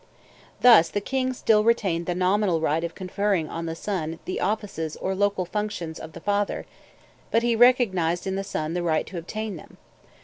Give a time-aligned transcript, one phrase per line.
[0.61, 4.97] Thus the king still retained the nominal right of conferring on the son the offices
[4.97, 6.65] or local functions of the father,
[7.29, 9.77] but he recognized in the son the right to obtain them.